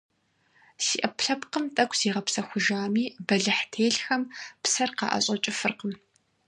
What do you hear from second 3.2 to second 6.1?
бэлыхь телъхэм псэр къаӀэщӀэкӀыфыркъым.